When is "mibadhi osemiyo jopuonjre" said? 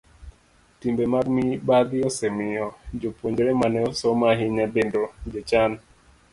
1.35-3.51